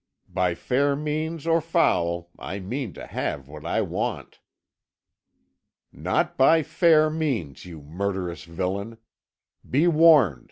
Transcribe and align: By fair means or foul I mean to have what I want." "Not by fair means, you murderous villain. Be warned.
By 0.33 0.55
fair 0.55 0.95
means 0.95 1.45
or 1.45 1.61
foul 1.61 2.31
I 2.39 2.57
mean 2.57 2.91
to 2.93 3.05
have 3.05 3.47
what 3.47 3.67
I 3.67 3.81
want." 3.81 4.39
"Not 5.91 6.37
by 6.39 6.63
fair 6.63 7.11
means, 7.11 7.65
you 7.65 7.83
murderous 7.83 8.45
villain. 8.45 8.97
Be 9.69 9.87
warned. 9.87 10.39